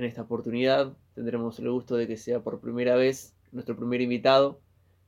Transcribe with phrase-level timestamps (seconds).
[0.00, 4.58] en esta oportunidad tendremos el gusto de que sea por primera vez nuestro primer invitado,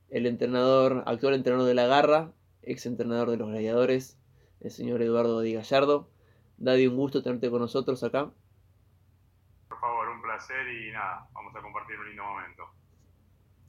[0.09, 2.31] el entrenador, actual entrenador de la Garra,
[2.61, 4.19] ex entrenador de los Gladiadores,
[4.61, 6.09] el señor Eduardo Di Gallardo.
[6.57, 8.31] Daddy, un gusto tenerte con nosotros acá.
[9.67, 12.63] Por favor, un placer y nada, vamos a compartir un lindo momento.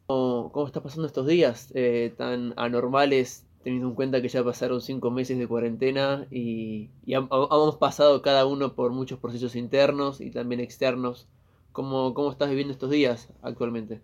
[0.07, 4.81] ¿Cómo, cómo estás pasando estos días eh, tan anormales, teniendo en cuenta que ya pasaron
[4.81, 10.61] cinco meses de cuarentena y, hemos pasado cada uno por muchos procesos internos y también
[10.61, 11.29] externos?
[11.73, 14.01] ¿Cómo, cómo estás viviendo estos días actualmente?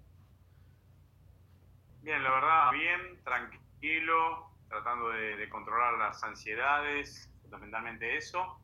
[2.02, 8.58] Bien, la verdad, bien, tranquilo, tratando de, controlar las ansiedades, fundamentalmente eso,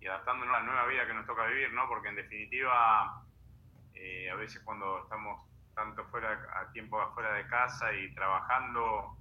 [0.00, 1.88] y adaptándonos a la nueva vida que nos toca vivir, ¿no?
[1.88, 3.24] Porque en definitiva,
[3.94, 5.40] eh, a veces cuando estamos
[5.74, 9.16] tanto fuera a tiempo afuera de casa y trabajando,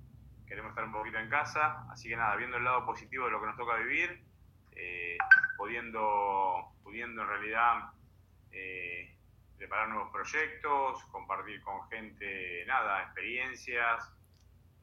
[0.47, 3.39] queremos estar un poquito en casa, así que nada, viendo el lado positivo de lo
[3.39, 4.23] que nos toca vivir,
[4.71, 5.17] eh,
[5.57, 7.91] pudiendo, pudiendo en realidad
[8.51, 9.15] eh,
[9.57, 14.11] preparar nuevos proyectos, compartir con gente, nada, experiencias,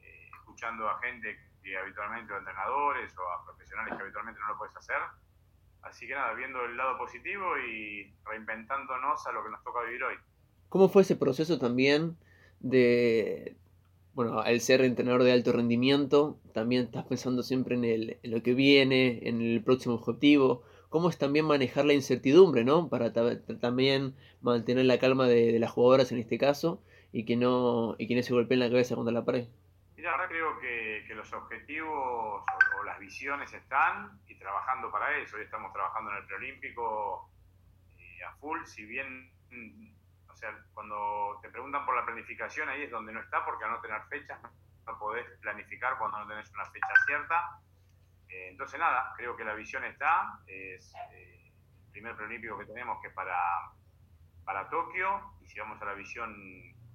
[0.01, 4.57] eh, escuchando a gente que habitualmente, o entrenadores o a profesionales que habitualmente no lo
[4.57, 4.97] puedes hacer.
[5.83, 10.03] Así que nada, viendo el lado positivo y reinventándonos a lo que nos toca vivir
[10.03, 10.15] hoy.
[10.69, 12.17] ¿Cómo fue ese proceso también
[12.59, 13.57] de,
[14.13, 18.43] bueno, al ser entrenador de alto rendimiento, también estás pensando siempre en, el, en lo
[18.43, 20.63] que viene, en el próximo objetivo?
[20.91, 22.89] cómo es también manejar la incertidumbre, ¿no?
[22.89, 28.09] Para también mantener la calma de, las jugadoras en este caso y que no, y
[28.09, 29.47] que no se golpeen la cabeza contra la pared.
[29.95, 30.81] Mira, ahora creo que,
[31.15, 35.37] los objetivos o, las visiones están y trabajando para eso.
[35.37, 37.29] Hoy estamos trabajando en el preolímpico
[37.97, 39.31] eh, a full, si bien,
[40.41, 43.81] sea, cuando te preguntan por la planificación, ahí es donde no está, porque al no
[43.81, 44.39] tener fechas
[44.85, 47.61] no podés planificar cuando no tenés una fecha cierta
[48.31, 50.39] eh, entonces, nada, creo que la visión está.
[50.47, 51.51] Es eh,
[51.85, 53.37] el primer preolímpico que tenemos que es para,
[54.45, 55.35] para Tokio.
[55.41, 56.33] Y si vamos a la visión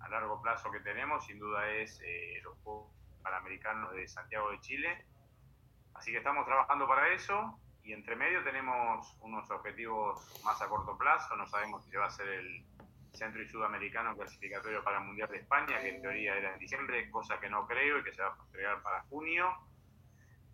[0.00, 2.90] a largo plazo que tenemos, sin duda es eh, los Juegos
[3.22, 5.06] Panamericanos de Santiago de Chile.
[5.94, 7.60] Así que estamos trabajando para eso.
[7.82, 11.36] Y entre medio tenemos unos objetivos más a corto plazo.
[11.36, 12.64] No sabemos si va a hacer el
[13.16, 17.10] Centro y Sudamericano clasificatorio para el Mundial de España, que en teoría era en diciembre,
[17.10, 19.52] cosa que no creo y que se va a entregar para junio.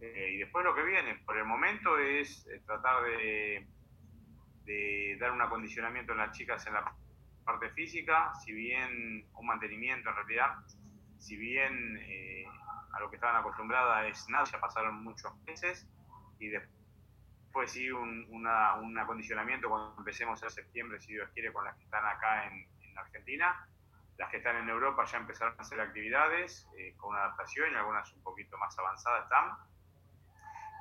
[0.00, 3.66] Eh, y después lo que viene, por el momento, es eh, tratar de,
[5.18, 6.92] dar un acondicionamiento en las chicas en la
[7.44, 10.54] parte física, si bien un mantenimiento en realidad,
[11.18, 12.44] si bien eh,
[12.92, 15.86] a lo que estaban acostumbradas es nada, ya pasaron muchos meses,
[16.38, 16.81] y después
[17.66, 22.04] sí un, un acondicionamiento cuando empecemos en septiembre, si Dios quiere, con las que están
[22.06, 23.66] acá en, Argentina.
[24.18, 26.68] Las que están en Europa ya empezaron a hacer actividades
[26.98, 29.56] con una adaptación y algunas un poquito más avanzadas están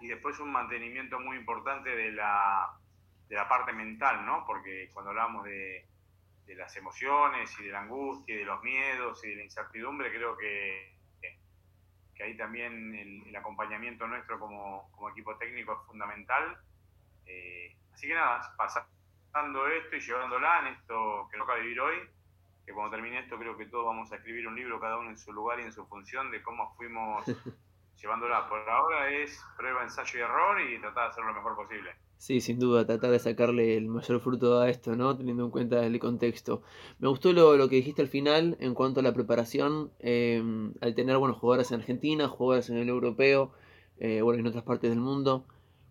[0.01, 2.73] y después un mantenimiento muy importante de la,
[3.29, 4.43] de la parte mental, ¿no?
[4.45, 5.87] Porque cuando hablamos de,
[6.47, 10.11] de, las emociones y de la angustia y de los miedos y de la incertidumbre,
[10.11, 10.90] creo que,
[12.21, 16.57] que ahí también el, acompañamiento nuestro como, equipo técnico es fundamental.
[17.25, 21.97] Eh, así que nada, pasando esto y llevándola en esto que toca vivir hoy,
[22.65, 25.17] que cuando termine esto creo que todos vamos a escribir un libro cada uno en
[25.17, 27.25] su lugar y en su función de cómo fuimos
[27.99, 28.47] llevándola.
[28.47, 31.91] Por ahora es prueba, ensayo y error y tratar de hacer lo mejor posible.
[32.17, 35.17] Sí, sin duda, tratar de sacarle el mayor fruto a esto, ¿no?
[35.17, 36.61] Teniendo en cuenta el contexto.
[36.99, 40.93] Me gustó lo, lo que dijiste al final en cuanto a la preparación, em, al
[40.93, 43.53] tener, bueno, jugadoras en Argentina, jugadoras en el europeo,
[43.97, 45.45] eh, bueno, en otras partes del mundo.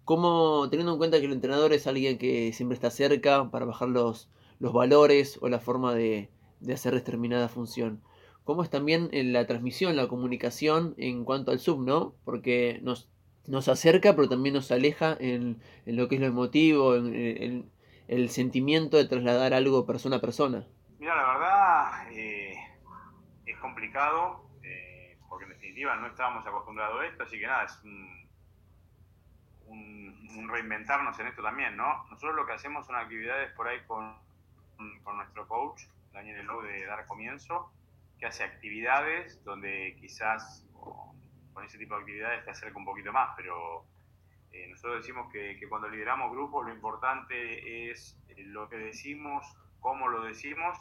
[0.05, 3.89] ¿Cómo, teniendo en cuenta que el entrenador es alguien que siempre está cerca para bajar
[3.89, 4.28] los,
[4.60, 8.03] los valores o la forma de, de hacer determinada función?
[8.45, 12.15] Cómo es también en la transmisión, la comunicación en cuanto al sub, ¿no?
[12.25, 13.11] Porque nos,
[13.47, 17.71] nos acerca, pero también nos aleja en, lo que es lo emotivo, en,
[18.09, 20.66] el sentimiento de trasladar algo persona a persona.
[20.98, 22.57] Mira, la verdad eh,
[23.47, 27.78] es complicado, eh, porque en definitiva no estábamos acostumbrados a esto, así que nada, es
[27.84, 28.21] un,
[30.48, 32.04] reinventarnos en esto también, ¿no?
[32.10, 34.16] Nosotros lo que hacemos son actividades por ahí con,
[35.04, 37.71] con nuestro coach, Daniel Elou, de Dar Comienzo,
[38.21, 40.67] que hace actividades donde quizás
[41.53, 43.87] con ese tipo de actividades te acerca un poquito más, pero
[44.53, 49.47] eh, nosotros decimos que, cuando lideramos grupos lo importante es lo que decimos,
[49.81, 50.78] cómo lo decimos,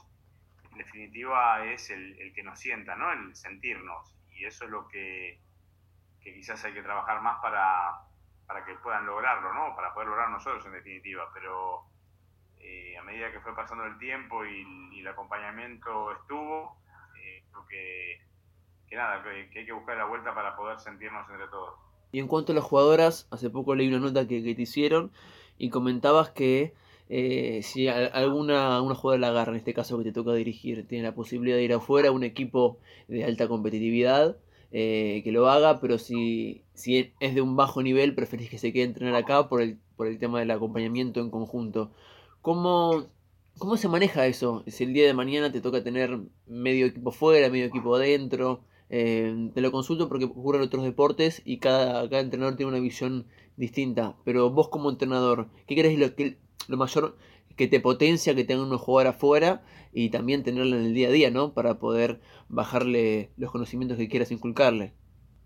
[0.72, 3.12] en definitiva es el, que nos sienta, ¿no?
[3.12, 5.40] el sentirnos, y eso es lo que,
[6.22, 8.02] quizás hay que trabajar más para,
[8.46, 9.76] para que puedan lograrlo, ¿no?
[9.76, 11.86] para poder lograr nosotros en definitiva, pero
[12.60, 16.80] eh, a medida que fue pasando el tiempo y el acompañamiento estuvo,
[17.70, 21.74] que, nada, que, hay que buscar la vuelta para poder sentirnos entre todos.
[22.12, 25.12] Y en cuanto a las jugadoras, hace poco leí una nota que, te hicieron
[25.58, 26.74] y comentabas que
[27.10, 31.04] eh, si alguna una jugadora la agarra, en este caso que te toca dirigir, tiene
[31.04, 34.38] la posibilidad de ir afuera a un equipo de alta competitividad,
[34.72, 38.72] eh, que lo haga, pero si, si es de un bajo nivel, preferís que se
[38.72, 41.92] quede entrenar acá por el, por el tema del acompañamiento en conjunto.
[42.42, 43.08] ¿Cómo,
[43.60, 44.64] ¿Cómo se maneja eso?
[44.68, 46.18] Si el día de mañana te toca tener
[46.48, 51.42] medio equipo fuera, medio equipo adentro, eh, te lo consulto porque ocurre en otros deportes
[51.44, 53.28] y cada, cada entrenador tiene una visión
[53.58, 54.16] distinta.
[54.24, 56.38] Pero vos como entrenador, ¿qué crees lo, que,
[56.70, 57.18] lo mayor
[57.58, 61.12] que te potencia que tenga uno jugar afuera y también tenerlo en el día a
[61.12, 61.54] día, ¿no?
[61.54, 64.94] Para poder bajarle los conocimientos que quieras inculcarle.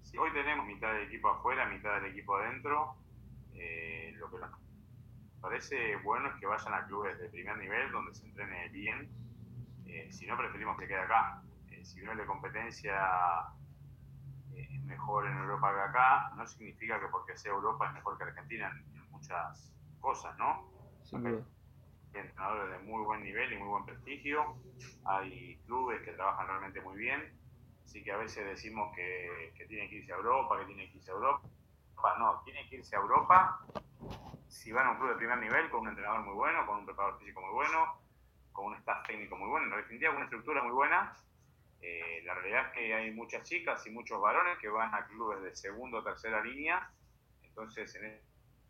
[0.04, 2.94] Sí, hoy tenemos mitad del equipo afuera, mitad del equipo adentro.
[3.56, 4.52] Eh, lo que nos
[5.44, 9.10] parece bueno es que vayan a clubes de primer nivel donde se entrene bien.
[9.86, 11.44] Eh, si no, preferimos que quede acá.
[11.70, 12.96] Eh, si uno de competencia
[14.56, 18.24] es mejor en Europa que acá, no significa que porque sea Europa es mejor que
[18.24, 20.72] Argentina en, muchas cosas, ¿no?
[22.14, 24.56] entrenadores de muy buen nivel y muy buen prestigio,
[25.06, 27.34] hay clubes que trabajan realmente muy bien,
[27.84, 30.98] así que a veces decimos que, que tienen que irse a Europa, que tienen que
[30.98, 31.50] irse a Europa.
[32.20, 33.60] No, tienen que irse a Europa
[34.48, 36.86] si van a un club de primer nivel con un entrenador muy bueno, con un
[36.86, 37.98] preparador físico muy bueno,
[38.52, 41.14] con un staff técnico muy bueno, en definitiva con una estructura muy buena.
[41.82, 45.42] Eh, la realidad es que hay muchas chicas y muchos varones que van a clubes
[45.42, 46.90] de segunda o tercera línea,
[47.42, 48.22] entonces en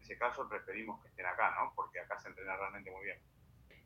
[0.02, 1.74] ese caso preferimos que estén acá, ¿no?
[1.76, 3.20] Porque acá se entrena realmente muy bien.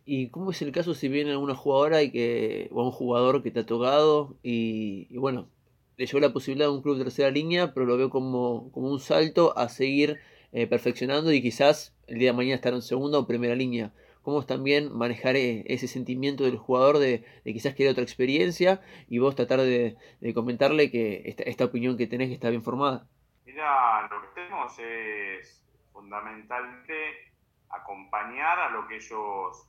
[0.06, 3.51] ¿Y cómo es el caso si viene alguna jugadora y que, o un jugador que
[3.51, 5.50] te ha tocado y, bueno,
[5.97, 8.91] le llegó la posibilidad de un club de tercera línea, pero lo veo como, como
[8.91, 10.19] un salto a seguir
[10.53, 13.91] eh, perfeccionando y quizás el día de mañana estar en segunda o primera línea?
[14.21, 19.35] ¿Cómo también manejar eh, ese sentimiento del jugador de, quizás quiere otra experiencia y vos
[19.35, 19.97] tratar de,
[20.35, 23.07] comentarle que esta, opinión que tenés está bien formada?
[23.45, 27.31] Mira, lo que tenemos es fundamentalmente
[27.69, 29.67] acompañar a lo que ellos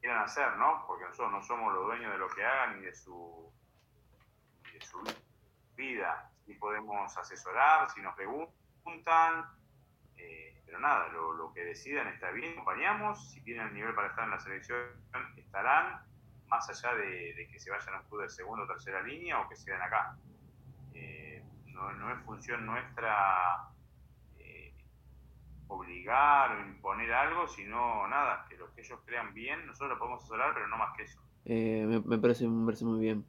[0.00, 0.84] quieran hacer, ¿no?
[0.86, 3.52] Porque nosotros no somos los dueños de lo que hagan ni de su,
[4.72, 4.98] de su
[5.76, 6.30] vida.
[6.46, 9.44] Y podemos asesorar, si nos preguntan,
[10.16, 14.24] eh, pero nada, lo, que decidan está bien, acompañamos, si tienen el nivel para estar
[14.24, 14.78] en la selección,
[15.36, 16.02] estarán,
[16.48, 19.48] más allá de, que se vayan a un club de segunda o tercera línea o
[19.48, 20.16] que se acá.
[20.94, 23.72] Eh, no, no es función nuestra
[25.68, 30.20] obligar o imponer algo, sino nada, que lo que ellos crean bien, nosotros lo podemos
[30.20, 31.20] asesorar, pero no más que eso.
[31.44, 33.24] Eh, me, parece, me parece muy bien.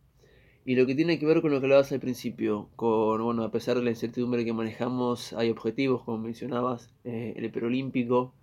[0.67, 3.51] Y lo que tiene que ver con lo que hablabas al principio, con, bueno, a
[3.51, 8.33] pesar de la incertidumbre que manejamos, hay objetivos, como mencionabas, eh, el perolímpico.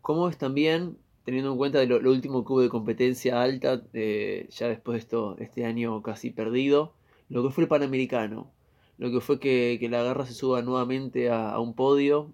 [0.00, 4.68] ¿Cómo es también, teniendo en cuenta lo, último que hubo de competencia alta, eh, ya
[4.68, 6.94] después de esto, este año casi perdido,
[7.28, 8.52] lo que fue el Panamericano?
[8.98, 12.30] Lo que fue que, la garra se suba nuevamente a, un podio,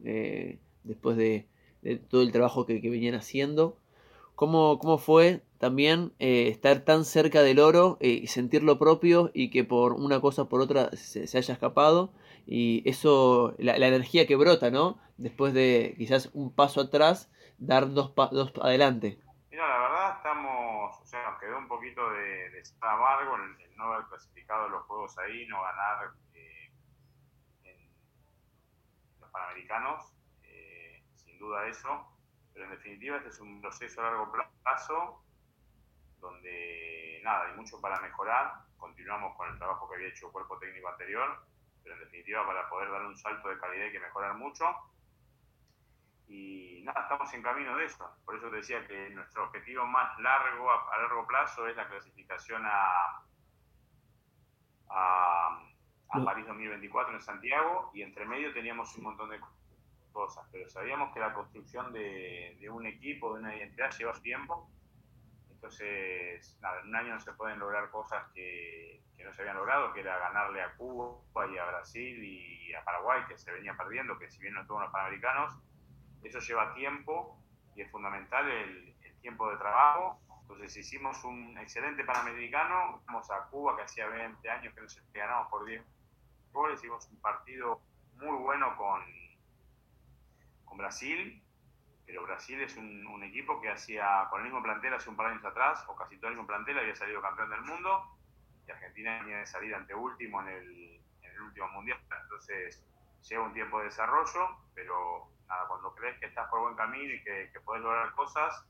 [0.85, 1.47] después de,
[2.11, 3.79] todo el trabajo que, venían haciendo.
[4.37, 9.31] ¿Cómo, cómo fue también eh, estar tan cerca del oro eh, y sentir lo propio
[9.35, 12.13] y que por una cosa o por otra se, haya escapado?
[12.47, 14.99] Y eso, la, energía que brota, ¿no?
[15.17, 17.29] Después de quizás un paso atrás,
[17.59, 19.19] dar dos, dos adelante.
[19.51, 23.85] Mira, la verdad estamos, o sea, nos quedó un poquito de, de amargo el, no
[23.85, 26.71] haber clasificado los juegos ahí, no ganar eh,
[27.65, 27.77] en
[29.21, 30.17] los Panamericanos
[31.39, 32.07] duda eso,
[32.57, 35.23] pero en definitiva este es un proceso a largo plazo
[36.21, 40.59] donde nada, hay mucho para mejorar, continuamos con el trabajo que había hecho el cuerpo
[40.59, 41.45] técnico anterior,
[41.83, 44.65] pero en definitiva para poder dar un salto de calidad hay que mejorar mucho.
[46.29, 48.11] Y nada, estamos en camino de eso.
[48.25, 52.63] Por eso te decía que nuestro objetivo más largo, a, largo plazo, es la clasificación
[52.65, 53.23] a,
[54.89, 55.61] a,
[56.09, 59.41] a París 2024 en Santiago y entre medio teníamos un montón de
[60.17, 64.71] cosas, pero sabíamos que la construcción de, un equipo, de una identidad, lleva tiempo.
[65.51, 69.93] Entonces, nada, en un año no se pueden lograr cosas que, no se habían logrado,
[69.93, 71.21] que era ganarle a Cuba
[71.53, 74.81] y a Brasil y a Paraguay, que se venía perdiendo, que si bien no estuvo
[74.81, 75.59] los panamericanos,
[76.23, 77.39] eso lleva tiempo
[77.75, 80.21] y es fundamental el, tiempo de trabajo.
[80.43, 85.49] Entonces hicimos un excelente panamericano, vamos a Cuba, que hacía 20 años que nos ganamos
[85.51, 85.83] por 10
[86.53, 87.81] goles, hicimos un partido
[88.15, 89.03] muy bueno con
[90.77, 91.43] Brasil,
[92.07, 95.33] pero Brasil es un, equipo que hacía con el mismo plantel hace un par de
[95.33, 98.17] años atrás, o casi todo el mismo plantel, había salido campeón del mundo,
[98.67, 101.01] y Argentina venía de salir ante último en el,
[101.43, 101.99] último mundial.
[102.23, 102.83] Entonces,
[103.29, 107.23] lleva un tiempo de desarrollo, pero nada, cuando crees que estás por buen camino y
[107.23, 108.65] que, que puedes lograr cosas,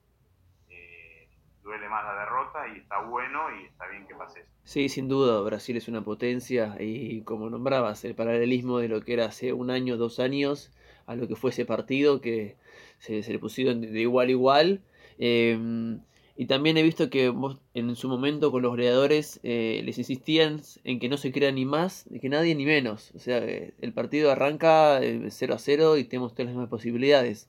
[0.68, 1.28] eh,
[1.62, 4.50] duele más la derrota y está bueno y está bien que pase eso.
[4.64, 9.12] Sí, sin duda, Brasil es una potencia y como nombrabas, el paralelismo de lo que
[9.12, 10.72] era hace un año, dos años,
[11.06, 12.56] a lo que fue ese partido, que
[12.98, 14.80] se, le pusieron de igual a igual.
[15.18, 16.00] Em,
[16.36, 20.60] y también he visto que vos en su momento con los gladiadores eh, les insistían
[20.84, 23.12] en que no se crea ni más, que nadie ni menos.
[23.14, 27.48] O sea, el partido arranca 0 a 0 y tenemos todas las mismas posibilidades.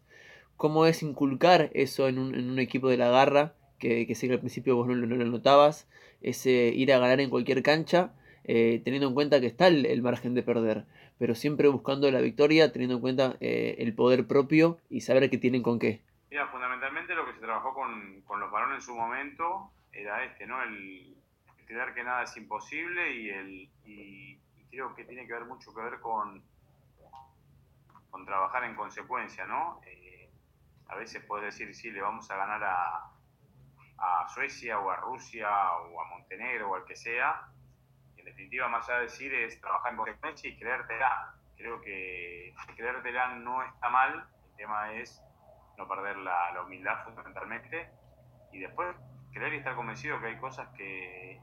[0.56, 3.56] ¿Cómo es inculcar eso en un, en un equipo de la garra?
[3.80, 5.88] Que, que, sé que al principio vos no, lo notabas,
[6.22, 10.34] ese ir a ganar en cualquier cancha, eh, teniendo en cuenta que está el, margen
[10.34, 10.86] de perder,
[11.18, 15.38] pero siempre buscando la victoria, teniendo en cuenta eh, el poder propio y saber que
[15.38, 16.02] tienen con qué.
[16.30, 20.46] Mira, fundamentalmente lo que se trabajó con, con los varones en su momento era este,
[20.46, 20.62] ¿no?
[20.62, 21.16] El,
[21.66, 25.82] creer que nada es imposible y, el, y, creo que tiene que ver mucho que
[25.82, 26.42] ver con,
[28.10, 29.82] con trabajar en consecuencia, ¿no?
[29.86, 30.30] Eh,
[30.88, 33.12] a veces puedes decir, sí, le vamos a ganar a,
[33.98, 37.50] a Suecia o a Rusia o a Montenegro o al que sea.
[38.28, 41.34] Definitiva, más allá de decir, es trabajar en consecuencia y creértela.
[41.56, 45.24] Creo que creértela no está mal, el tema es
[45.78, 47.90] no perder la, la humildad fundamentalmente
[48.52, 48.96] y después
[49.32, 51.42] creer y estar convencido que hay cosas que,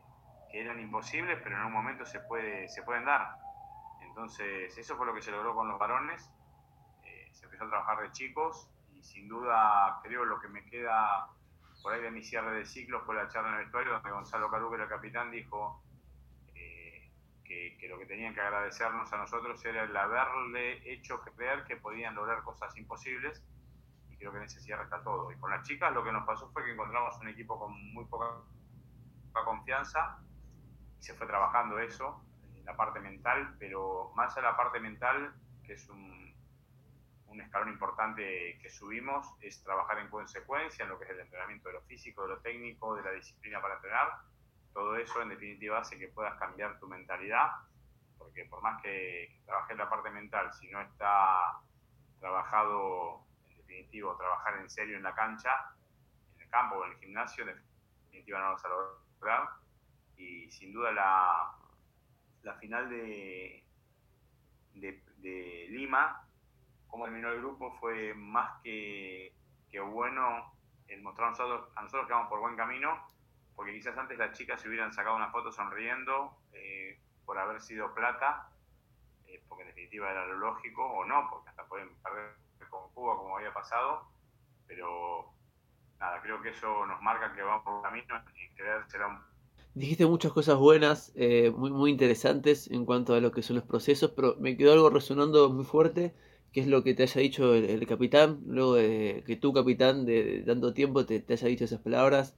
[0.53, 3.35] eran imposibles, pero en un momento se, puede, se pueden dar.
[4.03, 6.31] Entonces, eso fue lo que se logró con los varones.
[7.03, 11.27] Eh, se empezó a trabajar de chicos y sin duda creo lo que me queda
[11.83, 14.49] por ahí de mi cierre de ciclo fue la charla en el vestuario donde Gonzalo
[14.49, 15.83] Caruque, el capitán, dijo
[17.55, 21.77] que, que, lo que tenían que agradecernos a nosotros era el haberle hecho creer que
[21.77, 23.43] podían lograr cosas imposibles
[24.11, 25.31] y creo que en ese cierre está todo.
[25.31, 28.05] Y con las chicas lo que nos pasó fue que encontramos un equipo con muy
[28.07, 28.27] poca,
[29.33, 30.19] poca confianza
[30.99, 32.25] y se fue trabajando eso,
[32.65, 35.35] la parte mental, pero más a la parte mental,
[35.65, 36.25] que es un
[37.35, 41.69] un escalón importante que subimos es trabajar en consecuencia en lo que es el entrenamiento
[41.69, 44.09] de lo físico, de lo técnico, de la disciplina para entrenar.
[44.97, 47.51] Eso en definitiva hace que puedas cambiar tu mentalidad,
[48.19, 51.61] porque por más que trabajes la parte mental, si no está
[52.21, 55.51] trabajado, en definitiva, trabajar en serio en la cancha,
[56.37, 57.63] en el campo o en el gimnasio, en
[58.05, 59.49] definitiva no lo vas a lograr.
[60.17, 61.57] Y sin duda la,
[62.43, 63.65] la final de,
[64.75, 66.27] de, Lima
[66.87, 69.33] cómo terminó el grupo fue más que,
[69.71, 70.55] que bueno
[70.87, 73.14] el mostrar a nosotros, a nosotros que vamos por buen camino,
[73.57, 77.95] porque quizás antes las chicas se hubieran sacado una foto sonriendo eh, por haber sido
[77.95, 78.49] plata,
[79.27, 82.35] eh, porque en definitiva era lo lógico, o no, porque hasta pueden perder
[82.71, 84.09] con Cuba como había pasado,
[84.67, 85.33] pero
[85.99, 89.19] nada, creo que eso nos marca que vamos por buen camino y creer será un
[89.75, 93.65] Dijiste muchas cosas buenas, eh, muy, muy interesantes en cuanto a lo que son los
[93.65, 96.15] procesos, pero me quedó algo resonando muy fuerte
[96.53, 100.45] qué es lo que te haya dicho el, capitán, luego de que tu capitán de,
[100.47, 102.37] tanto tiempo te, haya dicho esas palabras.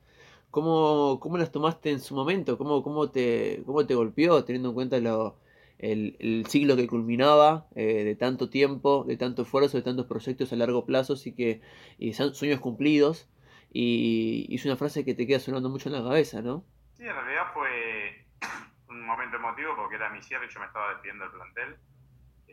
[0.57, 2.57] ¿Cómo, ¿Cómo, las tomaste en su momento?
[2.57, 5.39] ¿Cómo, cómo, te, cómo te golpeó teniendo en cuenta lo,
[5.77, 10.55] el, el, ciclo que culminaba eh, de tanto tiempo, de tanto esfuerzo, de tantos proyectos
[10.55, 11.61] a largo plazo, así que
[11.99, 13.29] y sueños cumplidos?
[13.71, 16.65] Y, es una frase que te queda sonando mucho en la cabeza, ¿no?
[16.95, 18.25] Sí, en realidad fue
[18.89, 21.77] un momento emotivo porque era mi cierre y yo me estaba despidiendo del plantel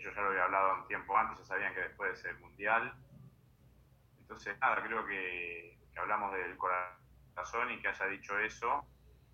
[0.03, 2.93] yo ya lo había hablado un tiempo antes, ya sabían que después de ser mundial.
[4.19, 7.02] Entonces, nada, creo que, hablamos del corazón
[7.69, 8.85] y que haya dicho eso,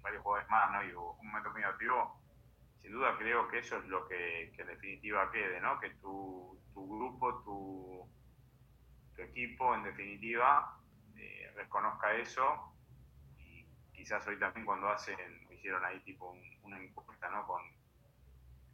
[0.01, 0.84] varios jugadores más, ¿no?
[0.84, 2.20] Y un momento muy activo.
[2.82, 5.79] Sin duda creo que eso es lo que, en definitiva quede, ¿no?
[5.79, 8.10] Que tu, tu grupo, tu,
[9.15, 10.79] tu, equipo, en definitiva,
[11.18, 12.74] eh, reconozca eso.
[13.38, 15.18] Y quizás hoy también cuando hacen,
[15.51, 17.46] hicieron ahí tipo una encuesta, ¿no?
[17.46, 17.62] Con,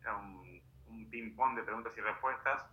[0.01, 0.45] era un
[0.87, 2.65] un ping-pong de preguntas y respuestas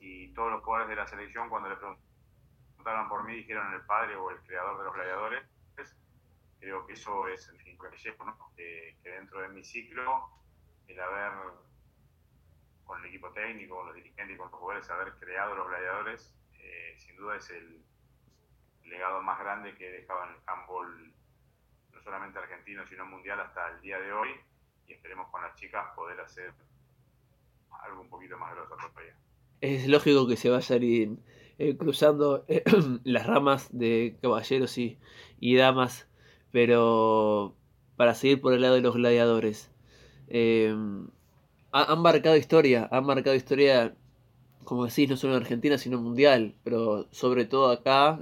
[0.00, 4.16] y todos los jugadores de la selección cuando le preguntaron por mí dijeron el padre
[4.16, 5.44] o el creador de los gladiadores.
[6.60, 7.78] Creo que eso es en fin,
[8.56, 10.30] que, que, dentro de mi ciclo
[10.86, 11.32] el haber
[12.84, 16.34] con el equipo técnico, con los dirigentes y con los jugadores, haber creado los gladiadores,
[16.54, 17.82] eh, sin duda es el
[18.84, 21.12] legado más grande que dejaba en el handball,
[21.92, 24.30] no solamente argentino, sino mundial hasta el día de hoy.
[24.86, 26.52] Y esperemos con las chicas poder hacer
[27.84, 29.16] algo un poquito más grosso todavía.
[29.60, 31.22] Es lógico que se vayan
[31.58, 32.64] eh, cruzando eh,
[33.04, 34.98] las ramas de caballeros y,
[35.40, 36.08] damas,
[36.52, 37.54] pero
[37.96, 39.70] para seguir por el lado de los gladiadores.
[40.28, 40.74] Eh,
[41.72, 43.94] han marcado historia, han marcado historia,
[44.64, 48.18] como decís, no solo en Argentina, sino mundial, pero sobre todo acá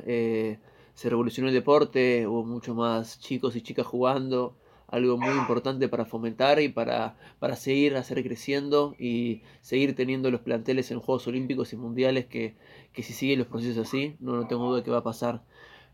[0.98, 4.56] se revolucionó el deporte, hubo mucho más chicos y chicas jugando
[4.88, 10.40] algo muy importante para fomentar y para, para seguir hacer creciendo y seguir teniendo los
[10.40, 12.56] planteles en Juegos Olímpicos y Mundiales que,
[12.92, 15.44] que si siguen los procesos así, no, no tengo duda que va a pasar.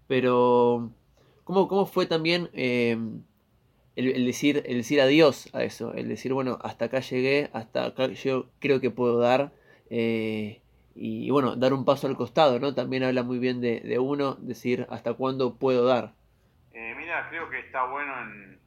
[0.07, 0.91] Pero,
[1.45, 2.99] ¿cómo, cómo fue también eh,
[3.97, 5.95] el, decir, el decir adiós a eso?
[5.95, 9.53] El decir, bueno, hasta acá llegué, hasta acá yo creo que puedo dar.
[9.91, 10.61] Eh,
[10.97, 12.75] y, bueno, dar un paso al costado, ¿no?
[12.75, 16.13] También habla muy bien de, uno, decir hasta cuándo puedo dar.
[16.73, 18.61] Eh, mira, creo que está bueno en,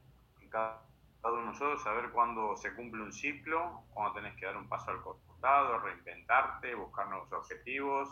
[0.50, 0.82] cada,
[1.24, 4.92] uno de nosotros saber cuándo se cumple un ciclo, cuándo tenés que dar un paso
[4.92, 8.10] al costado, reinventarte, buscar nuevos objetivos,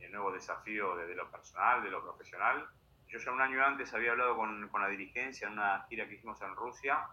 [0.00, 2.66] el nuevo desafío desde lo personal, de lo profesional.
[3.14, 6.14] Yo ya un año antes había hablado con, con la dirigencia en una gira que
[6.14, 7.06] hicimos en Rusia,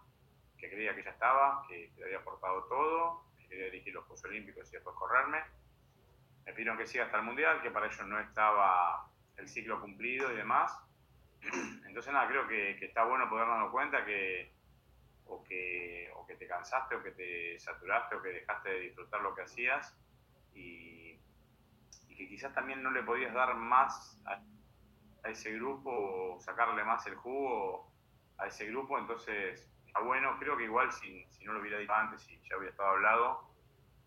[0.58, 4.26] que creía que ya estaba, que, que había aportado todo, que quería dirigir los Juegos
[4.26, 5.44] Olímpicos y después correrme
[6.46, 10.32] me pidieron que siga hasta el Mundial, que para ellos no estaba el ciclo cumplido
[10.32, 10.76] y demás.
[11.86, 14.52] Entonces, nada, creo que, está bueno poder darnos cuenta que
[15.26, 19.22] o, que o que te cansaste, o que te saturaste, o que dejaste de disfrutar
[19.22, 19.96] lo que hacías
[20.54, 21.20] y,
[22.10, 24.40] que quizás también no le podías dar más a,
[25.30, 27.92] ese grupo sacarle más el jugo
[28.38, 28.98] a ese grupo.
[28.98, 32.58] Entonces, está bueno, creo que igual si, si no lo hubiera dicho antes, si ya
[32.58, 33.52] hubiera estado hablado,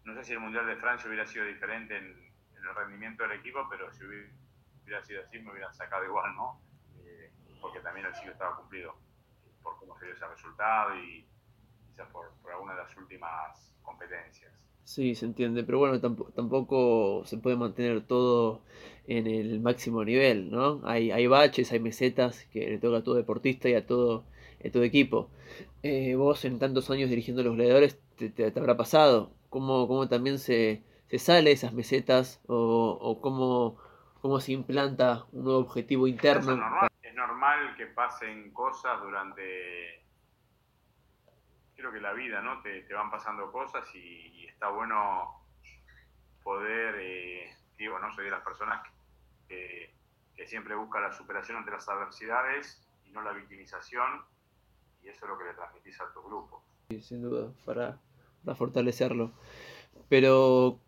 [0.04, 3.66] no sé si el Mundial de Francia hubiera sido diferente en, el rendimiento del equipo,
[3.68, 6.62] pero si hubiera, sido así me hubieran sacado igual, ¿no?
[7.04, 7.30] Eh,
[7.60, 8.96] porque también el ciclo estaba cumplido
[9.62, 11.28] por cómo se dio ese resultado y
[11.86, 14.63] quizás por, alguna de las últimas competencias.
[14.84, 18.60] Sí, se entiende, pero bueno, tampoco, se puede mantener todo
[19.06, 20.80] en el máximo nivel, ¿no?
[20.84, 24.24] Hay, hay baches, hay mesetas que le toca a todo deportista y a todo,
[24.64, 25.30] a todo equipo.
[25.82, 30.08] Eh, vos en tantos años dirigiendo a los gladiadores te, te habrá pasado, cómo, cómo
[30.08, 33.78] también se, se sale esas mesetas o, cómo,
[34.20, 36.52] cómo, se implanta un nuevo objetivo interno.
[37.02, 40.03] Es normal, que pasen cosas durante,
[41.76, 42.60] creo que la vida, ¿no?
[42.62, 45.40] Te, te van pasando cosas y, está bueno
[46.42, 48.86] poder, eh, digo, no soy de las personas
[49.48, 49.92] que,
[50.36, 54.24] que siempre busca la superación ante las adversidades y no la victimización
[55.02, 56.62] y eso es lo que le transmitís a tu grupo.
[56.88, 57.98] Sí, sin duda, para,
[58.44, 59.32] para fortalecerlo.
[60.08, 60.80] Pero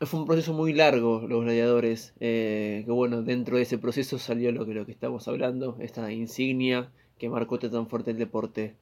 [0.00, 2.14] fue un proceso muy largo, los gladiadores.
[2.20, 6.10] Eh, que bueno, dentro de ese proceso salió lo que, lo que estamos hablando, esta
[6.12, 8.76] insignia que marcó tan fuerte el deporte.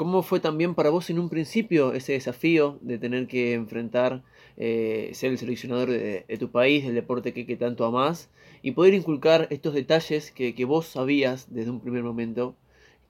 [0.00, 4.22] ¿Cómo fue también para vos en un principio ese desafío de tener que enfrentar,
[4.56, 8.32] eh, ser el seleccionador de, tu país, del deporte que, que, tanto amás,
[8.62, 12.56] y poder inculcar estos detalles que, vos sabías desde un primer momento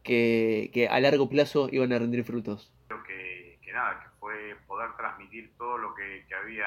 [0.03, 2.72] que, a largo plazo iban a rendir frutos?
[2.88, 6.66] Creo que, nada, que fue poder transmitir todo lo que, que había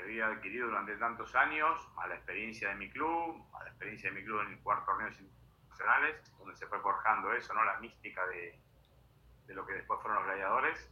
[0.00, 4.20] había adquirido durante tantos años, a la experiencia de mi club, a la experiencia de
[4.20, 5.20] mi club en jugar torneos
[5.76, 7.64] internacionales, donde se fue forjando eso, ¿no?
[7.64, 8.58] La mística de,
[9.46, 10.90] de lo que después fueron los gladiadores.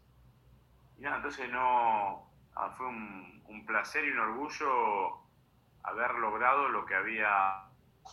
[0.99, 5.19] Y nada, entonces no, ah, fue un, un, placer y un orgullo
[5.83, 7.65] haber logrado lo que había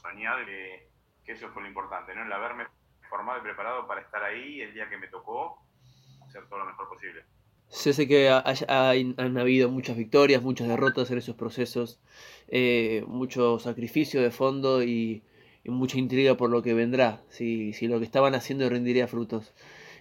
[0.01, 0.89] soñado y que,
[1.25, 2.23] que, eso fue lo importante, ¿no?
[2.23, 2.67] El haberme
[3.09, 5.61] formado y preparado para estar ahí el día que me tocó,
[6.27, 7.23] hacer todo lo mejor posible.
[7.67, 12.01] Sé que han habido muchas victorias, muchas derrotas en esos procesos,
[12.49, 15.23] eh, mucho sacrificio de fondo y,
[15.65, 19.53] mucha intriga por lo que vendrá, si, si lo que estaban haciendo rendiría frutos.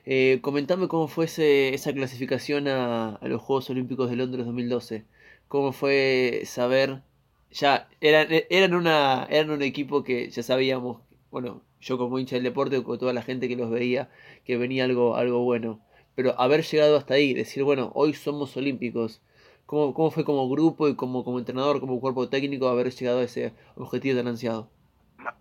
[0.07, 5.05] Eh, comentame cómo fue esa clasificación a, a, los Juegos Olímpicos de Londres 2012.
[5.49, 7.03] ¿Cómo fue saber?
[7.51, 12.45] Ya, eran, eran, una, eran un equipo que ya sabíamos, bueno, yo como hincha del
[12.45, 14.11] deporte, con toda la gente que los veía,
[14.45, 15.81] que venía algo, algo bueno
[16.15, 19.23] pero haber llegado hasta ahí, decir, bueno, hoy somos olímpicos,
[19.65, 23.23] ¿cómo, cómo fue como grupo y como, como entrenador, como cuerpo técnico, haber llegado a
[23.23, 24.69] ese objetivo tan ansiado?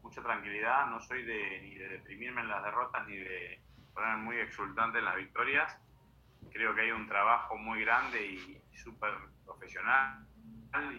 [0.02, 3.62] Mucha tranquilidad, no soy de, ni de deprimirme en las derrotas ni de
[3.94, 5.78] ponerme muy exultante en las victorias.
[6.52, 9.14] Creo que hay un trabajo muy grande y súper
[9.46, 10.26] profesional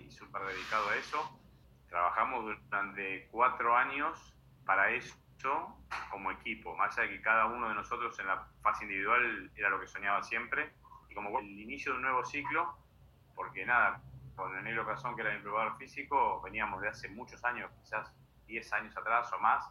[0.04, 1.40] y súper dedicado a eso.
[1.88, 5.16] Trabajamos durante cuatro años para eso
[6.10, 9.70] como equipo, más allá de que cada uno de nosotros en la fase individual era
[9.70, 10.72] lo que soñaba siempre,
[11.08, 12.76] y como el inicio de un nuevo ciclo,
[13.34, 14.02] porque nada,
[14.36, 18.12] con el negro Casón, que era mi probador físico, veníamos de hace muchos años, quizás
[18.50, 19.64] 10 años atrás o más,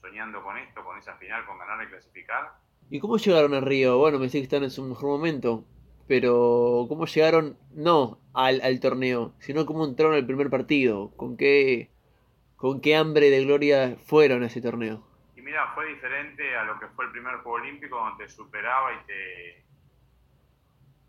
[0.00, 2.52] soñando con esto, con esa final, con ganar y clasificar.
[2.90, 3.98] ¿Y cómo llegaron a Río?
[3.98, 5.64] Bueno, me dice que están en su mejor momento,
[6.06, 11.12] pero ¿cómo llegaron no al, al torneo, sino cómo entraron al primer partido?
[11.16, 11.90] ¿Con qué,
[12.56, 15.06] ¿Con qué hambre de gloria fueron a ese torneo?
[15.36, 18.92] Y mira, fue diferente a lo que fue el primer Juego Olímpico, donde te superaba
[18.94, 19.64] y te,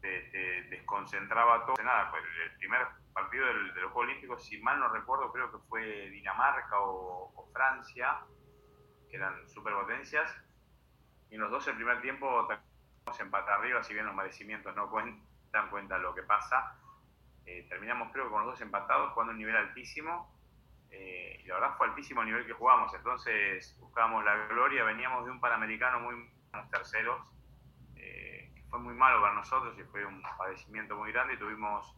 [0.01, 1.75] te, desconcentraba todo.
[1.83, 2.81] Nada, pues el primer
[3.13, 8.19] partido del, del Juego Olímpico, si mal no recuerdo, creo que fue Dinamarca o, Francia,
[9.09, 10.35] que eran superpotencias.
[11.29, 15.69] Y en los dos el primer tiempo terminamos arriba, si bien los merecimientos no cuentan
[15.69, 16.79] cuenta lo que pasa.
[17.45, 20.35] Eh, terminamos creo que con los dos empatados, jugando un nivel altísimo.
[20.91, 25.23] Eh, y la verdad fue altísimo el nivel que jugamos, entonces buscábamos la gloria, veníamos
[25.25, 26.31] de un Panamericano muy
[26.71, 27.21] terceros,
[27.95, 31.37] eh, fue muy malo para nosotros y fue un padecimiento muy grande.
[31.37, 31.95] Tuvimos,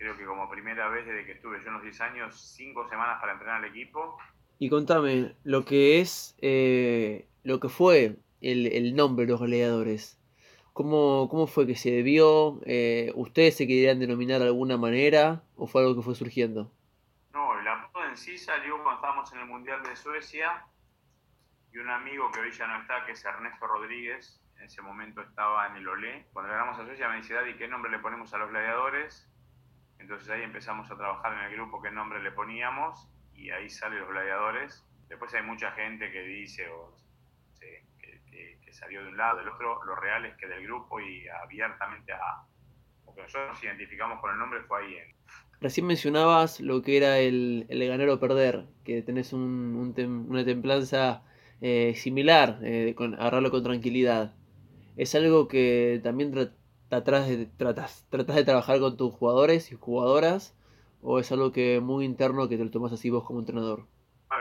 [0.00, 3.20] creo que como primera vez desde que estuve yo en los 10 años, cinco semanas
[3.20, 4.16] para entrenar al equipo.
[4.58, 10.18] Y contame, lo que es, eh, lo que fue el, el nombre de los goleadores.
[10.72, 12.60] ¿Cómo, ¿Cómo, fue que se debió?
[12.64, 16.72] Eh, ¿Ustedes se querían denominar de alguna manera o fue algo que fue surgiendo?
[17.34, 20.64] No, el apodo en sí salió cuando estábamos en el Mundial de Suecia
[21.74, 25.20] y un amigo que hoy ya no está, que es Ernesto Rodríguez, en ese momento
[25.20, 26.24] estaba en el Olé.
[26.32, 29.30] Cuando ganamos a Suecia me dice, Daddy, ¿qué nombre le ponemos a los gladiadores?
[30.00, 34.00] Entonces ahí empezamos a trabajar en el grupo qué nombre le poníamos y ahí salen
[34.00, 34.84] los gladiadores.
[35.08, 36.94] Después hay mucha gente que dice o,
[37.60, 37.84] que,
[38.30, 39.84] que, salió de un lado, del otro.
[39.84, 42.44] Lo real es que del grupo y abiertamente a...
[43.04, 44.96] Porque nosotros nos identificamos con el nombre fue ahí.
[44.96, 45.14] En...
[45.60, 50.30] Recién mencionabas lo que era el, el ganar o perder, que tenés un, un tem,
[50.30, 51.22] una templanza
[51.60, 54.34] eh, similar, eh, con, agarrarlo con tranquilidad.
[54.96, 56.32] ¿Es algo que también
[56.90, 60.56] tratas de, tratas, tratas de trabajar con tus jugadores y jugadoras?
[61.02, 63.86] ¿O es algo que muy interno que te lo tomas así vos como entrenador?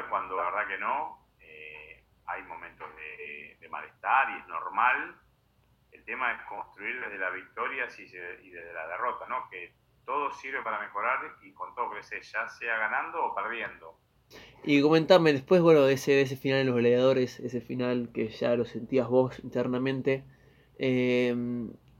[0.10, 5.16] Cuando la verdad que no, eh, hay momentos de, de, malestar y es normal.
[5.92, 9.48] El tema es construir desde las victorias y, desde la derrota, ¿no?
[9.50, 9.74] Que
[10.06, 13.96] todo sirve para mejorar y con todo crecer, ya sea ganando o perdiendo.
[14.64, 18.30] Y comentame después, bueno, de ese, de ese final de los gladiadores, ese final que
[18.30, 20.24] ya lo sentías vos internamente,
[20.80, 21.36] eh,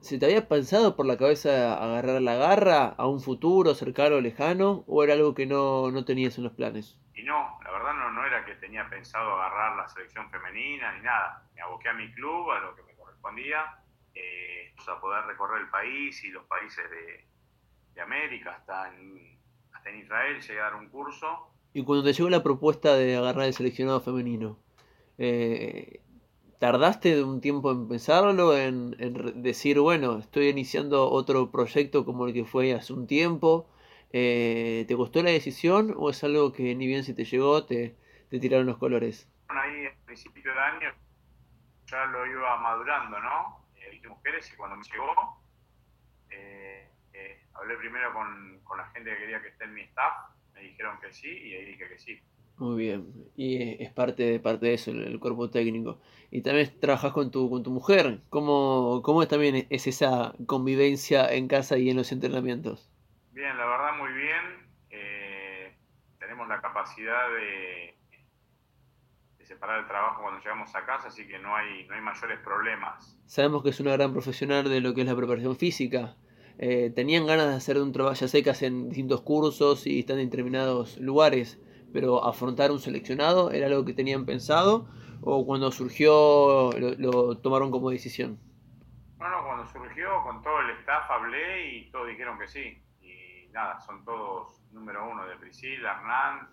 [0.02, 4.22] ¿se te había pensado por la cabeza agarrar la garra a un futuro cercano o
[4.22, 6.98] lejano o era algo que no, no tenías en los planes?
[7.14, 11.02] Y no, la verdad no, no era que tenía pensado agarrar la selección femenina ni
[11.04, 11.44] nada.
[11.56, 13.80] Me aboqué a mi club, a lo que me correspondía,
[14.16, 17.28] eh, a poder recorrer el país y los países de,
[17.94, 19.38] de América, hasta en,
[19.74, 23.16] hasta en Israel, llegué a dar un curso y cuando te llegó la propuesta de
[23.16, 24.60] agarrar el seleccionado femenino,
[25.18, 26.02] eh,
[26.60, 28.92] ¿tardaste un tiempo en pensarlo, en,
[29.42, 33.70] decir, bueno, estoy iniciando otro proyecto como el que fue hace un tiempo?
[34.12, 37.96] Eh, ¿Te costó la decisión o es algo que ni bien si te llegó te,
[38.30, 39.28] tiraron los colores?
[39.48, 40.94] Ahí, a principio de año,
[41.86, 43.66] ya lo iba madurando, ¿no?
[43.76, 45.42] Eh, mujeres y cuando me llegó,
[46.30, 50.68] eh, eh, hablé primero con la gente que quería que esté en mi staff me
[50.68, 52.22] dijeron que sí y ahí dije que sí.
[52.60, 56.02] Muy bien, y es parte de, parte de eso, el cuerpo técnico.
[56.30, 58.20] Y también trabajas con tu, con tu mujer.
[58.30, 62.92] ¿Cómo, ¿Cómo también es esa convivencia en casa y en los entrenamientos?
[63.32, 64.68] Bien, la verdad muy bien.
[64.90, 65.74] Eh,
[66.20, 67.96] tenemos la capacidad de,
[69.38, 72.40] de, separar el trabajo cuando llegamos a casa, así que no hay, no hay mayores
[72.40, 73.18] problemas.
[73.26, 76.18] Sabemos que es una gran profesional de lo que es la preparación física.
[76.58, 80.20] Eh, tenían ganas de hacer un trabajo, ya sé que hacen distintos cursos y están
[80.20, 81.58] en determinados lugares,
[81.94, 84.88] pero afrontar un seleccionado era algo que tenían pensado
[85.22, 88.40] o cuando surgió lo, lo tomaron como decisión.
[89.18, 92.82] Bueno, cuando surgió con todo el staff hablé y todos dijeron que sí.
[93.02, 96.50] Y nada, son todos número uno de Priscila, Hernán,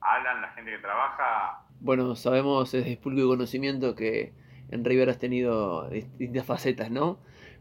[0.00, 1.66] Alan, la gente que trabaja.
[1.80, 4.34] Bueno, sabemos desde público conocimiento que
[4.70, 7.18] en River has tenido distintas facetas, ¿no?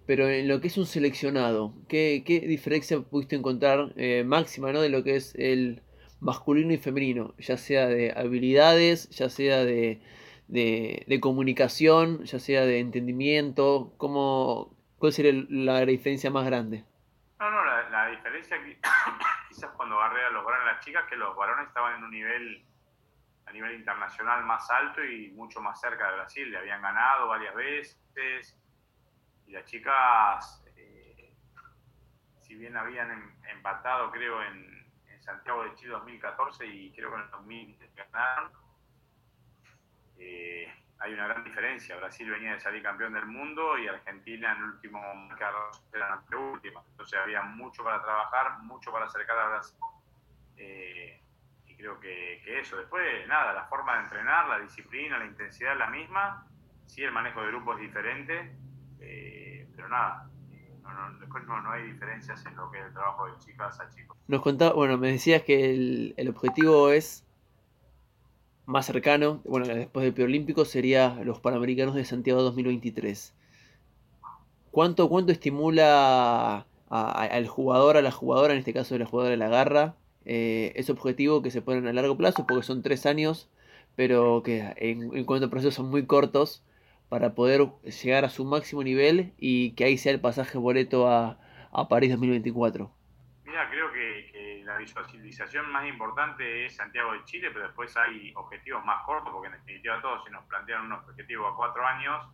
[0.09, 4.81] pero en lo que es un seleccionado, ¿qué, qué diferencia pudiste encontrar eh, máxima ¿no?
[4.81, 5.83] de lo que es el
[6.19, 7.33] masculino y femenino?
[7.37, 10.01] Ya sea de habilidades, ya sea de,
[10.47, 16.83] de, comunicación, ya sea de entendimiento, ¿cómo, ¿cuál sería la diferencia más grande?
[17.39, 18.57] No, no, la, diferencia
[19.49, 22.11] quizás cuando agarré a los varones y las chicas, que los varones estaban en un
[22.11, 22.65] nivel
[23.45, 27.55] a nivel internacional más alto y mucho más cerca de Brasil, le habían ganado varias
[27.55, 28.55] veces,
[29.47, 31.33] y las chicas, eh,
[32.41, 34.78] si bien habían em, empatado, creo, en,
[35.29, 38.51] Santiago de Chile 2014 y creo que en el 2000 ganaron,
[40.17, 41.95] eh, hay una gran diferencia.
[41.97, 44.99] Brasil venía de salir campeón del mundo y Argentina en el último
[45.93, 46.83] era la última.
[46.89, 49.77] Entonces había mucho para trabajar, mucho para acercar a Brasil.
[50.57, 51.21] Eh,
[51.67, 52.77] y creo que, eso.
[52.77, 56.47] Después, nada, la forma de entrenar, la disciplina, la intensidad es la misma.
[56.87, 58.57] Sí, el manejo de grupo es diferente.
[58.99, 60.27] Eh, pero nada,
[60.93, 64.17] no, no, no, hay diferencias en lo que es el trabajo de chicas a chicos.
[64.27, 67.25] Nos contaba, bueno, me decías que el, el objetivo es
[68.65, 73.33] más cercano, bueno, después del preolímpico sería los Panamericanos de Santiago 2023.
[74.71, 79.37] ¿Cuánto, cuánto estimula al jugador, a la jugadora, en este caso de la jugadora de
[79.37, 83.49] la garra, eh, ese objetivo que se ponen a largo plazo, porque son tres años,
[83.95, 86.61] pero que en, en cuanto a procesos son muy cortos,
[87.09, 91.39] para poder llegar a su máximo nivel y que ahí sea el pasaje boleto a,
[91.71, 92.91] a París 2024?
[93.45, 98.85] Mira, creo que, la visualización más importante es Santiago de Chile, pero después hay objetivos
[98.85, 102.27] más cortos, porque en definitiva todos si nos plantean unos objetivos a cuatro años,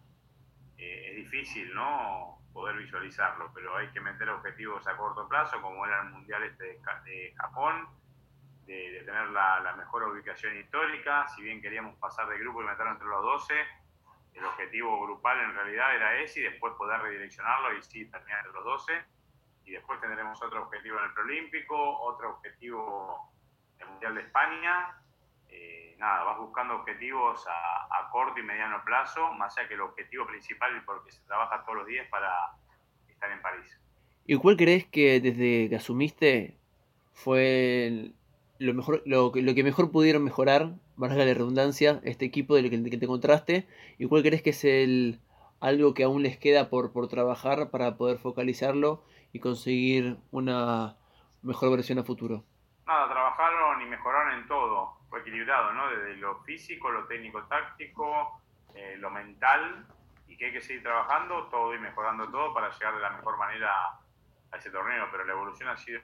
[0.77, 2.37] eh, es difícil, ¿no?
[2.55, 6.79] poder visualizarlo, pero hay que meter objetivos a corto plazo, como era el Mundial este
[7.03, 7.85] de, Japón,
[8.65, 13.07] de, tener la, mejor ubicación histórica, si bien queríamos pasar de grupo y meterlo entre
[13.07, 13.53] los 12,
[14.35, 18.53] el objetivo grupal en realidad era ese y después poder redireccionarlo y sí terminar entre
[18.53, 18.93] los 12,
[19.65, 23.31] y después tendremos otro objetivo en el preolímpico, otro objetivo
[23.77, 25.01] en el Mundial de España,
[25.49, 30.25] eh, nada, vas buscando objetivos a, corto y mediano plazo, más allá que el objetivo
[30.25, 32.31] principal porque se trabaja todos los días para
[33.09, 33.77] estar en París.
[34.25, 36.57] ¿Y cuál crees que desde que asumiste
[37.13, 38.13] fue
[38.59, 43.05] lo, mejor, lo, que mejor pudieron mejorar, valga la redundancia, este equipo del que, te
[43.05, 43.67] encontraste?
[43.97, 45.19] ¿Y cuál crees que es el
[45.59, 49.03] algo que aún les queda por, por trabajar para poder focalizarlo
[49.33, 50.95] y conseguir una
[51.41, 52.43] mejor versión a futuro?
[52.85, 55.89] Nada, trabajaron y mejoraron en todo equilibrado, ¿no?
[55.89, 58.41] Desde lo físico, lo técnico-táctico,
[58.75, 59.85] eh, lo mental,
[60.27, 63.37] y que hay que seguir trabajando todo y mejorando todo para llegar de la mejor
[63.37, 63.71] manera
[64.51, 65.07] a ese torneo.
[65.11, 66.01] Pero la evolución ha sido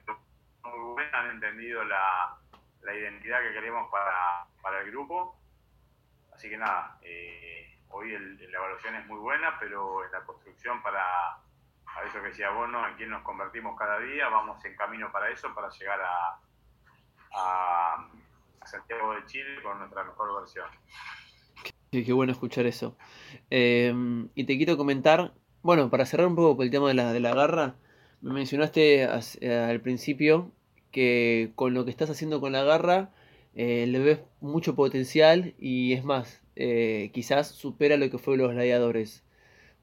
[0.64, 2.36] muy buena, han entendido la,
[2.82, 5.38] la identidad que queremos para, para, el grupo.
[6.32, 11.02] Así que nada, eh, hoy la evaluación es muy buena, pero en la construcción para,
[12.06, 15.54] eso que decía vos, En quién nos convertimos cada día, vamos en camino para eso,
[15.54, 16.38] para llegar a,
[18.64, 20.66] Santiago de Chile con nuestra mejor versión.
[21.90, 22.96] Qué, bueno escuchar eso.
[23.50, 27.20] Em, y te quiero comentar, bueno, para cerrar un poco el tema de la, de
[27.20, 27.74] la garra,
[28.22, 30.52] me mencionaste al principio
[30.92, 33.10] que con lo que estás haciendo con la garra
[33.54, 38.52] eh, le ves mucho potencial y es más, eh, quizás supera lo que fue los
[38.52, 39.24] gladiadores.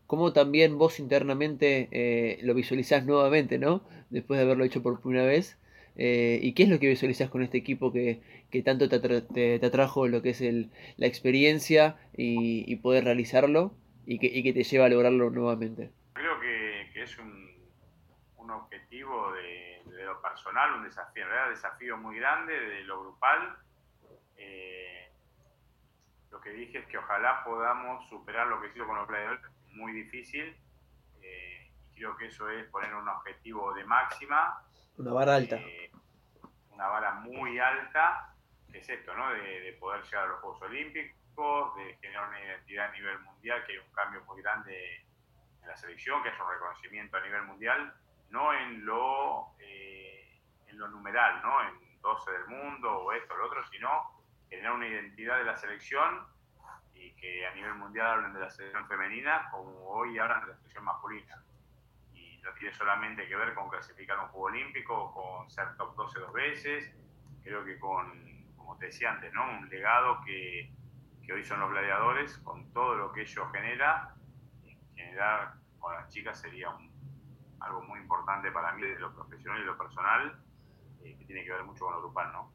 [0.10, 3.84] ¿Cómo también vos internamente eh, lo visualizás nuevamente, ¿no?
[4.10, 5.60] Después de haberlo hecho por primera vez.
[5.98, 8.22] Eh, ¿Y qué es lo que visualizas con este equipo que,
[8.64, 14.64] tanto te, atrajo lo que es el, la experiencia y, poder realizarlo y que, te
[14.64, 15.92] lleva a lograrlo nuevamente?
[16.14, 19.69] Creo que, es un, objetivo de,
[20.10, 23.58] lo personal, un desafío, en realidad desafío muy grande de lo grupal.
[24.38, 25.12] Eh,
[26.32, 29.41] lo que dije es que ojalá podamos superar lo que ha sido con los players,
[29.72, 30.56] muy difícil.
[31.22, 34.63] Eh, y creo que eso es poner un objetivo de máxima
[35.00, 35.56] una vara alta.
[35.56, 35.91] Eh,
[36.72, 38.36] una vara muy alta,
[38.69, 39.32] que es esto, ¿no?
[39.32, 43.72] De, poder llegar a los Juegos Olímpicos, de generar una identidad a nivel mundial, que
[43.72, 44.98] hay un cambio muy grande
[45.62, 47.93] en la selección, que es un reconocimiento a nivel mundial,
[48.30, 51.62] no en lo, eh, en lo numeral, ¿no?
[51.68, 55.56] En 12 del mundo o esto o lo otro, sino generar una identidad de la
[55.56, 56.26] selección
[56.94, 60.56] y que a nivel mundial hablen de la selección femenina como hoy hablan de la
[60.56, 61.44] selección masculina
[62.44, 66.34] no tiene solamente que ver con clasificar un Juego Olímpico, con ser top 12 dos
[66.34, 66.96] veces,
[67.44, 69.50] creo que con, como te decía antes, ¿no?
[69.50, 70.72] un legado que,
[71.26, 74.15] que hoy son los gladiadores, con todo lo que ello genera,
[74.96, 76.70] generar con las chicas sería
[77.62, 80.39] algo muy importante para mí desde lo profesional y lo personal,
[81.04, 82.52] eh, que tiene que ver mucho con lo grupal, ¿no?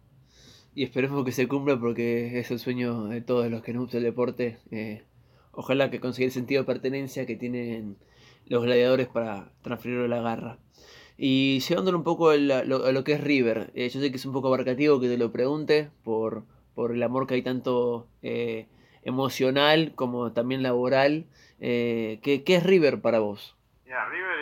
[0.75, 3.99] Y esperemos que se cumpla porque es el sueño de todos los que nos gusta
[3.99, 4.59] el deporte.
[4.71, 5.05] Eh,
[5.53, 7.97] ojalá que consiga el sentido de pertenencia que tienen
[8.47, 10.59] los gladiadores para transferirlo a la garra.
[11.17, 14.33] Y llevándolo un poco a lo, que es River, eh, yo sé que es un
[14.33, 18.67] poco abarcativo que te lo pregunte por, por el amor que hay tanto eh,
[19.05, 21.27] emocional como también laboral.
[21.61, 23.57] Eh, ¿qué, es River para vos?
[23.85, 24.34] Mira, River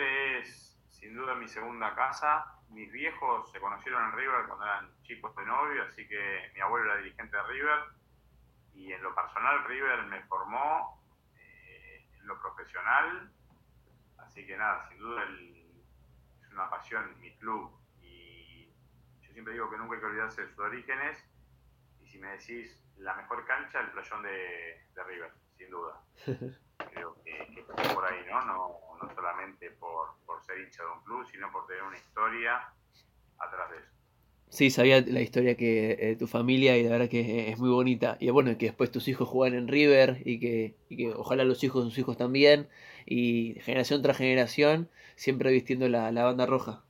[1.43, 2.45] mi segunda casa.
[2.69, 6.85] Mis viejos se conocieron en River cuando eran chicos de novio, así que mi abuelo
[6.85, 7.79] era dirigente de River.
[8.73, 10.99] Y en lo personal, River me formó
[11.35, 13.31] en lo profesional
[14.33, 15.23] Así que nada, sin duda
[16.41, 18.65] es una pasión mi club y
[19.21, 21.23] yo siempre digo que nunca hay que olvidarse de sus orígenes
[22.01, 26.01] y si me decís la mejor cancha, el playón de, River, sin duda.
[27.37, 28.41] Que, que por ahí, ¿no?
[28.45, 32.69] No, no solamente por, por ser hincha de un club, sino por tener una historia
[33.39, 33.93] atrás de eso.
[34.49, 38.17] Sí, sabía la historia que eh, tu familia y la verdad que es muy bonita.
[38.19, 41.63] Y bueno, que después tus hijos juegan en River y que, y que ojalá los
[41.63, 42.69] hijos de sus hijos también.
[43.05, 46.83] Y generación tras generación, siempre vistiendo la, la banda roja.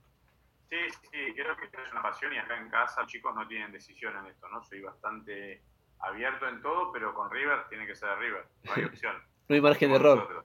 [0.68, 0.76] Sí,
[1.10, 4.26] sí, creo que es una pasión y acá en casa chicos no tienen decisión en
[4.26, 4.62] esto, ¿no?
[4.62, 5.62] Soy bastante
[6.00, 9.16] abierto en todo, pero con River tiene que ser River, no hay opción.
[9.48, 10.44] No hay margen de error.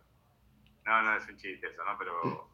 [0.86, 1.98] No, no es un chiste eso, ¿no?
[1.98, 2.50] Pero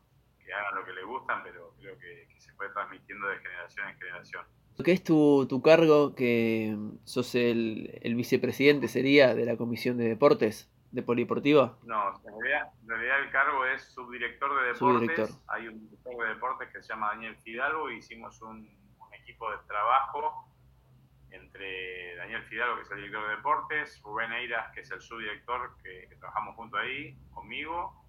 [0.45, 3.97] que hagan lo que les gustan, pero creo que, se fue transmitiendo de generación en
[3.97, 4.45] generación.
[4.83, 6.15] ¿Qué es tu, tu cargo?
[6.15, 11.77] Que sos el, el, vicepresidente, sería, de la Comisión de Deportes de Polideportiva.
[11.83, 15.39] No, en realidad, el cargo es subdirector de deportes.
[15.47, 18.73] Hay un director de deportes que se llama Daniel Fidalgo y hicimos un,
[19.11, 20.47] equipo de trabajo
[21.35, 25.75] entre Daniel Fidalgo, que es el director de deportes, Rubén Eiras, que es el subdirector,
[25.83, 28.05] que, trabajamos junto ahí, conmigo,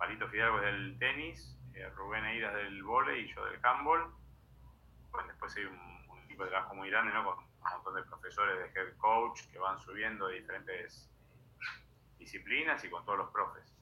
[0.00, 4.10] Palito Fidalgo del tenis, eh, Rubén Eiras del vóley y yo del handball.
[5.10, 7.22] Bueno, después hay un, equipo de trabajo muy grande, ¿no?
[7.22, 11.10] Con un montón de profesores de head coach que van subiendo de diferentes
[12.18, 13.76] disciplinas y con todos los profes.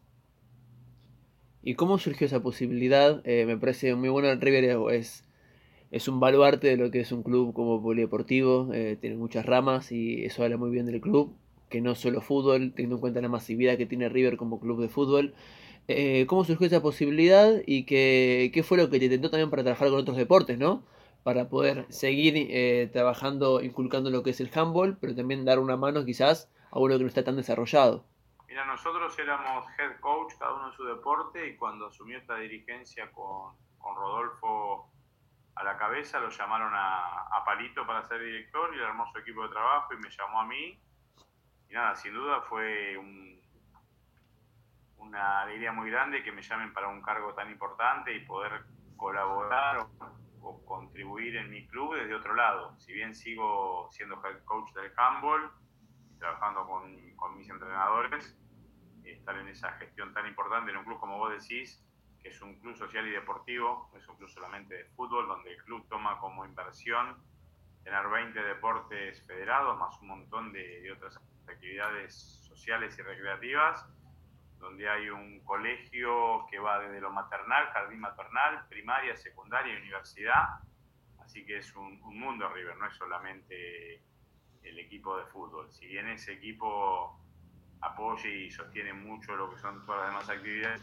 [1.63, 3.21] ¿Y cómo surgió esa posibilidad?
[3.25, 4.29] Eh, me parece muy bueno.
[4.29, 5.28] El River es,
[5.91, 8.71] es un baluarte de lo que es un club como polideportivo.
[8.75, 11.35] Eh, tiene muchas ramas y eso habla muy bien del club.
[11.71, 14.89] Que no solo fútbol, teniendo en cuenta la masividad que tiene River como club de
[14.89, 15.35] fútbol.
[15.87, 19.63] Eh, ¿Cómo surgió esa posibilidad y qué, qué, fue lo que te intentó también para
[19.63, 20.83] trabajar con otros deportes, ¿no?
[21.23, 25.79] Para poder seguir eh, trabajando, inculcando lo que es el handball, pero también dar una
[25.79, 28.05] mano quizás a uno que no está tan desarrollado.
[28.47, 33.11] Mira, nosotros éramos head coach, cada uno en su deporte, y cuando asumió esta dirigencia
[33.13, 34.91] con, con Rodolfo
[35.59, 39.43] a la cabeza, lo llamaron a, a, Palito para ser director y armó su equipo
[39.43, 40.81] de trabajo y me llamó a mí.
[41.69, 43.41] Y nada, sin duda fue un,
[44.99, 48.65] una alegría muy grande que me llamen para un cargo tan importante y poder
[48.97, 49.87] colaborar
[50.41, 52.79] o, contribuir en mi club desde otro lado.
[52.79, 55.51] Si bien sigo siendo head coach del handball,
[56.19, 58.39] trabajando con, con mis entrenadores,
[59.05, 61.85] estar en esa gestión tan importante en un club como vos decís,
[62.29, 65.63] es un club social y deportivo, no es un club solamente de fútbol, donde el
[65.65, 67.17] club toma como inversión
[67.85, 72.15] tener 20 deportes federados, más un montón de, de otras actividades
[72.49, 73.87] sociales y recreativas
[74.59, 80.61] donde hay un colegio que va desde lo maternal, jardín maternal, primaria, secundaria y universidad.
[81.21, 84.03] Así que es un, mundo River, no es solamente
[84.63, 85.71] el equipo de fútbol.
[85.71, 87.21] Si bien ese equipo
[87.81, 90.83] apoya y sostiene mucho lo que son todas las demás actividades,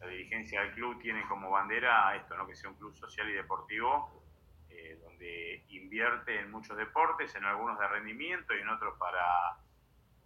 [0.00, 2.46] la dirigencia del club tiene como bandera esto, ¿no?
[2.46, 4.22] que sea un club social y deportivo,
[4.70, 9.58] eh, donde invierte en muchos deportes, en algunos de rendimiento y en otros para,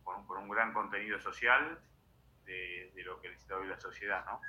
[0.05, 1.79] por un gran contenido social
[2.47, 4.41] de, lo que necesita hoy la sociedad, ¿no?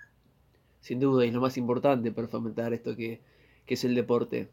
[0.80, 3.22] Sin duda, y lo más importante para fomentar esto que,
[3.66, 4.52] es el deporte.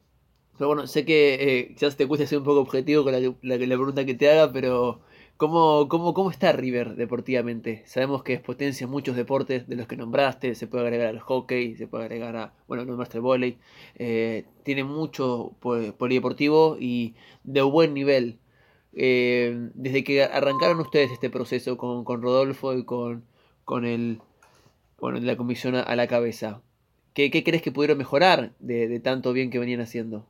[0.56, 3.56] Pero bueno, sé que eh, quizás te cueste ser un poco objetivo con la, la,
[3.56, 5.02] la pregunta que te haga, pero
[5.42, 7.82] ¿cómo, cómo, ¿cómo está River deportivamente?
[7.84, 11.74] Sabemos que es potencia muchos deportes de los que nombraste, se puede agregar al hockey,
[11.74, 13.58] se puede agregar a, bueno, nombraste el volei,
[13.96, 15.56] eh, tiene mucho
[15.98, 18.38] polideportivo y de buen nivel.
[18.92, 23.24] Eh, desde que arrancaron ustedes este proceso con, con Rodolfo y con,
[23.64, 24.20] con el
[25.00, 26.62] bueno, la comisión a, la cabeza.
[27.14, 30.28] ¿Qué, ¿Qué, crees que pudieron mejorar de, tanto bien que venían haciendo?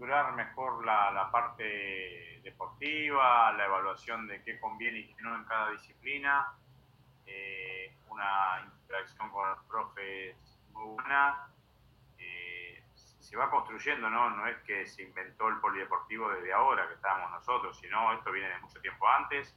[0.00, 5.44] Estructurar mejor la, la, parte deportiva, la evaluación de qué conviene y qué no en
[5.44, 6.54] cada disciplina,
[7.26, 10.36] eh, una interacción con los profes
[10.72, 11.50] muy buena.
[12.16, 14.30] Eh, se va construyendo, ¿no?
[14.30, 18.48] No es que se inventó el polideportivo desde ahora que estábamos nosotros, sino esto viene
[18.48, 19.54] de mucho tiempo antes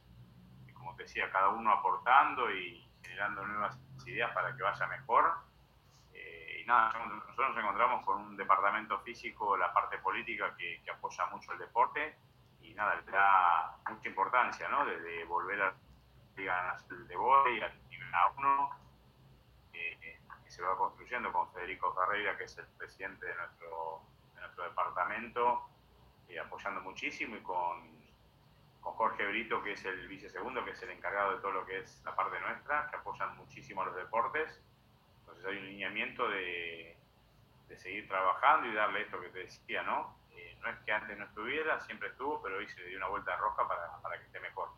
[0.74, 5.38] como te decía, cada uno aportando y generando nuevas ideas para que vaya mejor.
[6.64, 11.52] Y nada, nosotros nos encontramos con un departamento físico, la parte política, que, apoya mucho
[11.52, 12.16] el deporte
[12.62, 14.86] y nada, le da mucha importancia, ¿no?
[14.86, 15.74] Desde volver a
[16.34, 18.70] Liga de Volley al nivel A1,
[19.74, 24.00] eh, que se va construyendo con Federico Ferreira, que es el presidente de nuestro,
[24.34, 25.68] de nuestro departamento,
[26.30, 27.92] eh, apoyando muchísimo y con
[28.80, 31.78] con Jorge Brito, que es el vicesegundo, que es el encargado de todo lo que
[31.78, 34.60] es la parte nuestra, que apoyan muchísimo los deportes.
[35.44, 36.96] Entonces hay un lineamiento de,
[37.68, 40.16] de seguir trabajando y darle esto que te decía, ¿no?
[40.34, 43.08] Eh, no es que antes no estuviera, siempre estuvo, pero hoy se le dio una
[43.08, 44.68] vuelta roja para, para que esté mejor.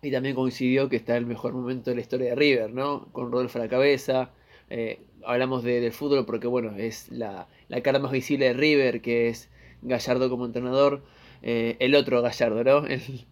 [0.00, 3.12] Y también coincidió que está el mejor momento de la historia de River, ¿no?
[3.12, 4.30] Con Rodolfo a la cabeza.
[4.70, 9.02] Eh, hablamos de, del fútbol porque, bueno, es la, la cara más visible de River,
[9.02, 9.50] que es
[9.82, 11.02] Gallardo como entrenador.
[11.42, 12.86] Eh, el otro Gallardo, ¿no?
[12.86, 13.26] El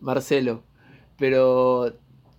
[0.00, 0.64] Marcelo.
[1.16, 1.94] Pero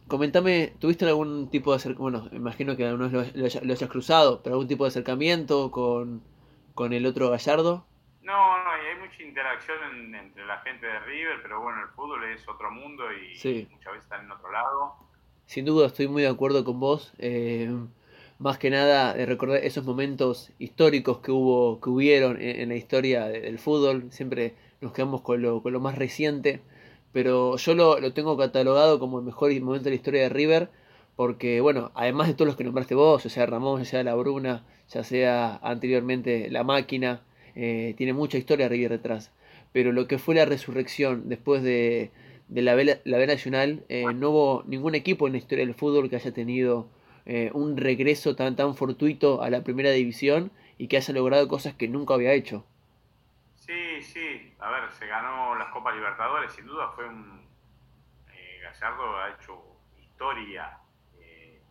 [0.07, 2.21] comentame, ¿tuviste algún tipo de acercamiento?
[2.21, 6.21] Bueno, imagino que algunos lo, lo, hayas cruzado, pero algún tipo de acercamiento con,
[6.73, 7.85] con el otro Gallardo.
[8.21, 12.47] No, no, hay mucha interacción entre la gente de River, pero bueno, el fútbol es
[12.47, 14.95] otro mundo y muchas veces están en otro lado.
[15.45, 17.13] Sin duda, estoy muy de acuerdo con vos.
[17.19, 17.71] Eh,
[18.39, 23.25] más que nada de recordar esos momentos históricos que hubo, que hubieron en, la historia
[23.25, 24.11] del fútbol.
[24.11, 26.61] Siempre nos quedamos con lo, con lo más reciente,
[27.15, 30.67] pero yo lo, lo, tengo catalogado como el mejor momento de la historia de River,
[31.15, 34.15] porque bueno, además de todos los que nombraste vos, ya sea Ramón, ya sea La
[34.15, 37.21] Bruna, ya sea anteriormente La Máquina,
[37.55, 39.31] eh, tiene mucha historia River detrás,
[39.71, 42.11] pero lo que fue la resurrección después de,
[42.49, 45.73] de la, vela, la vela nacional, eh, no hubo ningún equipo en la historia del
[45.73, 46.89] fútbol que haya tenido
[47.25, 51.75] eh, un regreso tan, tan fortuito a la primera división y que haya logrado cosas
[51.75, 52.65] que nunca había hecho.
[53.65, 57.49] Sí, sí, a ver, se ganó las Copas Libertadores, sin duda fue un...
[58.31, 59.59] Eh, Gallardo ha hecho
[59.97, 60.77] historia,
[61.17, 61.63] eh,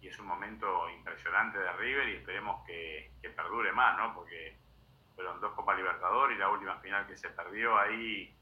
[0.00, 4.14] es un momento impresionante de River y esperemos que, perdure más, ¿no?
[4.14, 4.56] Porque
[5.16, 8.32] fueron dos Copas Libertadores y la última final que se perdió ahí.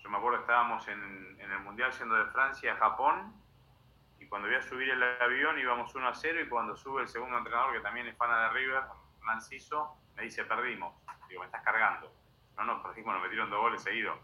[0.00, 3.32] Yo me acuerdo estábamos en, en el Mundial siendo de Francia a Japón
[4.18, 7.08] y cuando voy a subir el avión íbamos 1 a 0 y cuando sube el
[7.08, 8.82] segundo entrenador que también es fan de River,
[9.20, 9.40] Hernán
[10.16, 10.94] me dice perdimos.
[11.30, 12.21] Digo, me estás cargando.
[12.56, 14.18] No nos perdimos, nos metieron dos goles seguidos.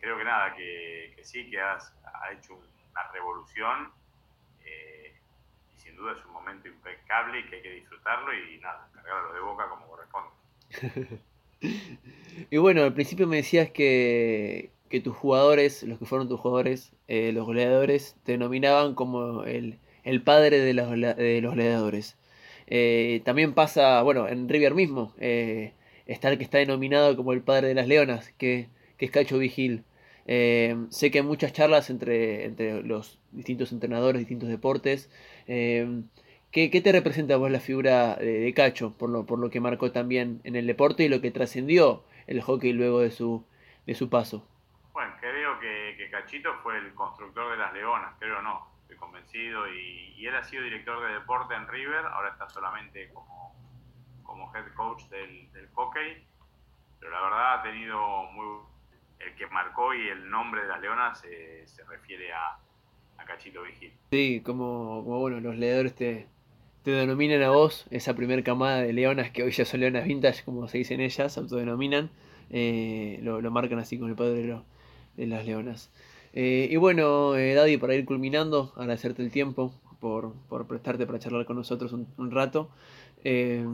[0.00, 3.92] Creo que nada, que, sí, que has, ha hecho una revolución
[4.64, 5.14] eh,
[5.74, 9.34] y sin duda es un momento impecable y que hay que disfrutarlo y nada, cargarlo
[9.34, 11.20] de boca como corresponde.
[12.50, 16.94] y bueno, al principio me decías que, que tus jugadores, los que fueron tus jugadores,
[17.08, 22.16] eh, los goleadores, te denominaban como el, el padre de los, de los goleadores.
[22.66, 25.12] Eh, también pasa, bueno, en River mismo,
[26.12, 29.38] está el que está denominado como el padre de las leonas, que, que es Cacho
[29.38, 29.84] Vigil.
[30.26, 35.10] Eh, sé que hay muchas charlas entre, entre los distintos entrenadores, distintos deportes.
[35.46, 39.92] ¿qué, ¿qué, te representa vos la figura de, Cacho, por lo, por lo que marcó
[39.92, 43.44] también en el deporte y lo que trascendió el hockey luego de su,
[43.86, 44.46] de su paso?
[44.92, 49.68] Bueno, creo que, que Cachito fue el constructor de las leonas, creo no, estoy convencido,
[49.72, 53.54] y, y, él ha sido director de deporte en River, ahora está solamente como,
[54.30, 56.24] como head coach del, hockey,
[57.00, 57.98] pero la verdad ha tenido
[58.32, 58.46] muy...
[59.18, 62.56] El que marcó y el nombre de las leonas se refiere a,
[63.18, 63.92] a Cachito Vigil.
[64.10, 66.26] Sí, como, bueno, los leedores te,
[66.84, 70.44] te denominan a vos, esa primer camada de leonas que hoy ya son leonas vintage,
[70.44, 72.10] como se dicen ellas, autodenominan,
[72.50, 74.62] eh, lo, lo, marcan así con el padre
[75.16, 75.90] de las leonas.
[76.32, 81.18] Eh, y bueno, eh, Daddy, para ir culminando, agradecerte el tiempo por, por prestarte para
[81.18, 82.70] charlar con nosotros un, rato.
[83.24, 83.66] Eh,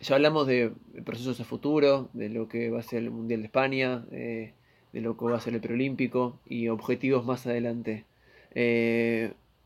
[0.00, 0.72] ya hablamos de
[1.04, 4.54] procesos a futuro, de lo que va a ser el Mundial de España, de
[4.92, 8.04] lo que va a ser el preolímpico y objetivos más adelante.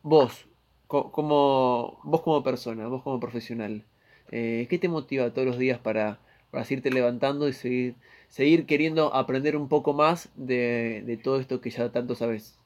[0.03, 0.49] vos,
[0.87, 3.85] como, vos como persona, vos como profesional,
[4.31, 6.19] ¿qué te motiva todos los días para,
[6.51, 7.95] para seguirte levantando y seguir
[8.29, 12.59] seguir queriendo aprender un poco más de, todo esto que ya tanto sabes?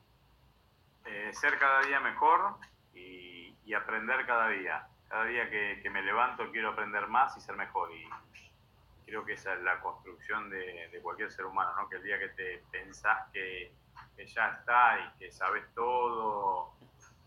[1.06, 2.56] Eh, ser cada día mejor
[2.94, 4.86] y, aprender cada día.
[5.12, 7.92] Cada día que, me levanto quiero aprender más y ser mejor.
[7.92, 8.02] Y
[9.04, 11.86] creo que esa es la construcción de, cualquier ser humano, ¿no?
[11.90, 13.74] Que el día que te pensás que,
[14.16, 16.72] ya está y que sabes todo,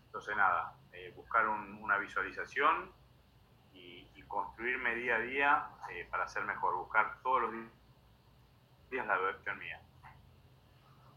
[0.06, 2.90] entonces nada, eh, buscar una visualización
[3.72, 7.52] y, construirme día a día eh, para ser mejor, buscar todos los
[8.90, 9.80] días la versión mía.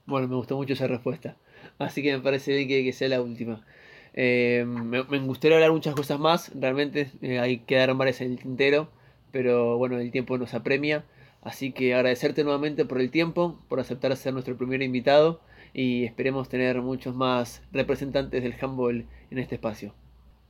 [0.05, 1.35] Bueno, me gustó mucho esa respuesta.
[1.79, 3.65] Así que me parece bien que, sea la última.
[4.13, 6.51] Eh, me, gustaría hablar muchas cosas más.
[6.59, 8.89] Realmente eh, hay que dar varias en el tintero.
[9.31, 11.03] Pero bueno, el tiempo nos apremia.
[11.41, 15.41] Así que agradecerte nuevamente por el tiempo, por aceptar ser nuestro primer invitado.
[15.73, 19.93] Y esperemos tener muchos más representantes del handball en este espacio.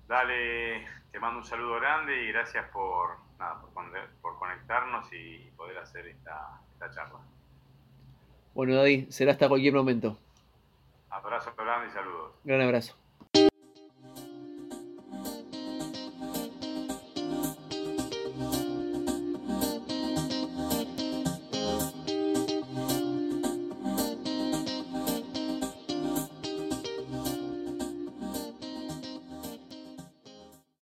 [0.07, 3.18] Dale, te mando un saludo grande y gracias por,
[4.22, 7.20] por conectarnos y poder hacer esta, la charla.
[8.53, 10.18] Bueno, Daddy, será hasta cualquier momento.
[11.10, 12.34] Abrazo grande y saludos.
[12.43, 12.99] Gran abrazo.